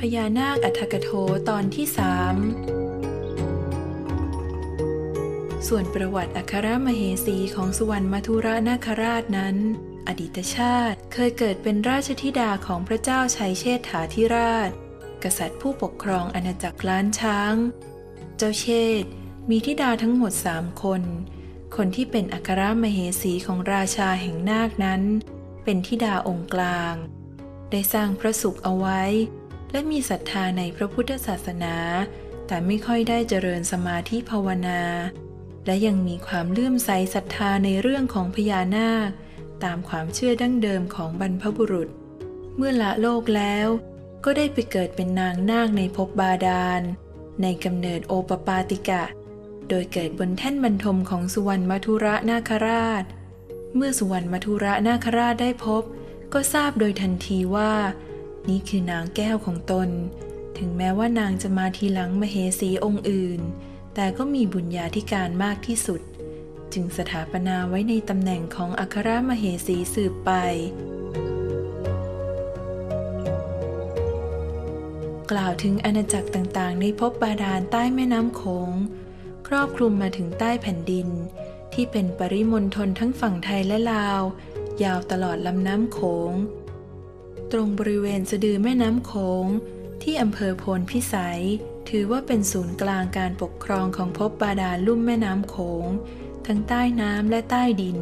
[0.00, 1.10] พญานาคอัฏกโถ
[1.48, 2.34] ตอนที่สาม
[5.68, 9.56] ส่วนประวัติอัครมเหสีของสุวรรณมัทุระนาคราชนั้น
[10.08, 14.70] อดีตชาติเคยเกิดเป็นราชธิดาของพระเจ้าชัยเชษฐาธิราช
[15.22, 17.54] กษัตริย์ผู้ปกครองอาณาจักรล้านช้าง
[18.36, 18.66] เจ้าเช
[19.02, 19.04] ษ
[19.50, 21.02] มีธิดาทั้งหมดสามคน
[21.76, 25.02] คนที่เป็นอัครมเหสีของราชาแห่งนาคนั้น
[25.64, 26.94] เป็นธิดาองค์กลาง
[27.70, 29.02] ได้สร้างพระสุขเอาไว้
[29.72, 31.76] และมีศรัทธาในพระพุทธศาสนา
[32.46, 34.80] แต่ไม่ค่อยได้เจริญสมาธิภาวนา
[35.66, 39.10] และยังมีความเลื่อมใสศรัทธาในเรื่องของพญานาค
[39.64, 41.88] ตามความเชื่อดั้งเดิมของบรรพบุรุษ
[42.56, 43.68] เมื่อละโลกแล้ว
[44.24, 46.82] ก็ได้ไปเกิดเป็นนางนาคในภพบาดาล
[47.42, 49.04] ในกำเนิดโอปปาติกะ
[49.68, 53.04] โดยเกิดบนแท่นบรรทมของสุวรรณมัทุระนาคราช
[53.74, 55.82] เมื่อสุวรรณมัทุระนาคราชได้พบ
[56.32, 57.72] ก็ทราบโดยทันทีว่า
[58.48, 59.88] นี่คือนางแก้วของตน
[60.58, 63.40] ถึงแม้ว่านางจะมาทีหลังมเหสีองค์อื่น
[63.94, 66.00] แต่ก็มีบุญญาธิการมากที่สุด
[66.72, 70.30] จึงสถาปนาไว้ในตำแหน่งของอัครมเหสีสืบไป
[75.30, 78.70] กล่าวถึงอาณาจักรต่างๆ ในภพบาดาลใต้แม่น้ำโขง
[79.48, 81.08] ครอบคลุมมาถึงใต้แผ่นดิน
[81.72, 84.22] ที่เป็นปริมณฑลทั้งฝั่งไทยและลาว
[84.82, 85.98] ยาวตลอดลำน้ำโข
[86.30, 86.32] ง
[87.52, 89.12] ตรงบริเวณสะดือแม่น้ำโข
[89.44, 89.46] ง
[90.02, 91.42] ที่อำเภอโพนพิสัย
[91.88, 95.86] ถือว่าเป็นศูนย์กลางการปกครองของภพบาดาลลุ่มแม่น้ำโขง
[96.46, 97.98] ทั้งใต้น้ำและใต้ดิน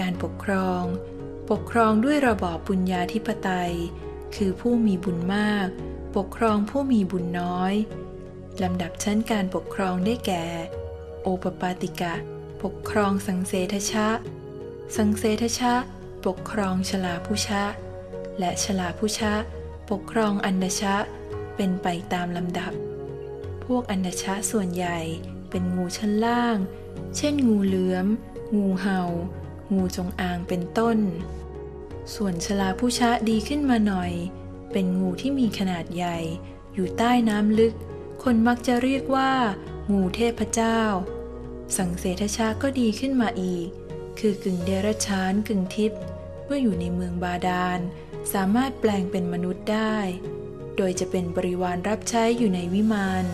[0.00, 0.82] การปกครอง
[1.50, 3.72] ปกครองด้วยระบอบบุญญาธิปไตย
[4.36, 5.68] คือผู้มีบุญมาก
[6.16, 7.74] ปกครองผู้มีบุญน้อย
[8.62, 10.46] ลำดับชั้นการปกครองได้แก่
[11.22, 12.14] โอปปาติกะ
[12.62, 14.08] ปกครองสังเสทชะ
[14.96, 15.74] สังเสทชะ
[16.26, 17.64] ปกครองชลาผู้ชะ
[18.38, 19.34] และชลาผู้ชะ
[19.90, 20.96] ปกครองอันชะ
[21.56, 22.72] เป็นไปตามลำดับ
[23.64, 24.98] พวกอันชะส่วนใหญ่
[25.50, 26.56] เป็นงูชั้นล่าง
[27.16, 28.06] เช่นงูเหลือม
[28.56, 29.02] งูเห่า
[29.74, 30.98] งูจงอางเป็นต้น
[32.14, 34.12] ส่วนชลาผู้ชะดีขึ้นมาหน่อย
[34.72, 36.18] เป็นงูที่มีขนาดใหญ่
[36.74, 37.74] อยู่ใต้น้ำลึก
[38.22, 39.32] คนมักจะเรียกว่า
[39.92, 40.80] งูเทพเจ้า
[41.76, 43.66] สังเสทชาก็ดีขึ้นมาอีก
[44.18, 46.00] คือกึ่งเดรัจฉานกึ่งทิพย์
[46.44, 47.80] เมื่ออยู่ในเมืองบาดาล
[48.32, 49.96] สามารถแปลงเป็นมนุษย์ได้
[50.76, 53.24] โดยจะเป็นบริวารรับใช้อยู่ในวิมาน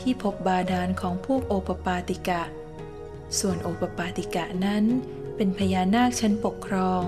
[0.00, 2.42] ที่พบบาดาลของพวกโอปปาติกะ
[3.38, 4.84] ส่วนโอปปาติกะนั้น
[5.36, 7.04] เป็นพญานาคชั้นปกครอง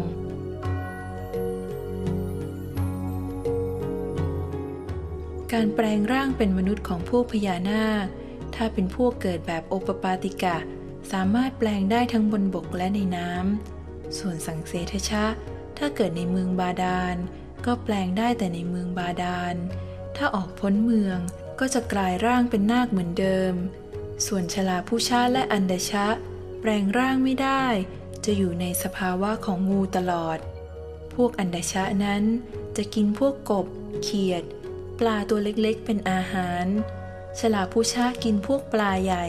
[5.53, 8.07] การแปลงร่างเป็นมนุษย์ของพวกพญานาค
[8.55, 10.57] ถ้าเป็นพวกเกิดแบบโอปปาติกะ
[11.13, 15.25] สามารถแปลงได้ทั้งบนบกและในน้ำ ส่วนสังเสทชะ
[15.79, 17.17] ถ้าเกิดในเมืองบาดาล
[17.67, 19.55] ก็แปลงได้แต่ในเมืองบาดาล
[20.17, 21.19] ถ้าออกพ้นเมือง
[21.61, 23.55] ก็จะกลายร่างเป็นนาคเหมือนเดิม
[24.27, 26.07] ส่วนชลาผู้ชาและอันดชะ
[26.61, 27.67] แปลงร่างไม่ได้
[28.25, 30.39] จะอยู่ในสภาวะของงูตลอด
[31.15, 32.23] พวกอันดชะนั้น
[32.77, 33.67] จะกินพวกกบ
[34.03, 34.45] เขียด
[34.99, 36.67] ปลาตัวเล็กๆ เป็นอาหาร
[37.41, 39.27] ฉลาผู้ชากินพวกปลาใหญ่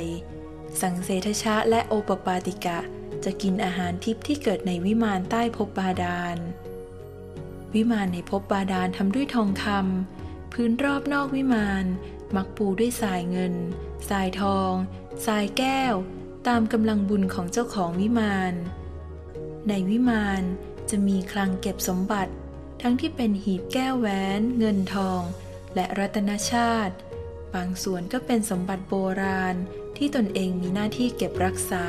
[0.81, 2.79] สังเสทชะและโอปปาติกะ
[3.23, 6.37] จะกินอาหารทิพย์ที่เกิดในวิมานใต้ภพบาดาล
[7.75, 11.85] วิมานในภพบาดาลทำด้วยทองคำพื้นรอบนอกวิมาน
[12.35, 13.53] มักปูด้วยทรายเงิน
[14.09, 14.71] ทรายทอง
[15.25, 15.93] ทรายแก้ว
[16.47, 18.53] ตามกำลังบุญของเจ้าของวิมาน
[19.67, 20.43] ในวิมาน
[20.89, 22.33] จะมีคลังเก็บสมบัติ
[22.81, 24.07] ทั้งที่เป็นหีบแก้วแหว
[24.39, 25.21] น เงินทอง
[25.75, 26.95] และรัตนชาติ
[27.55, 29.55] บางส่วนก็เป็นสมบัติโบราณ
[29.97, 31.85] ที่ตนเองมีหน้าที่เก็บรักษา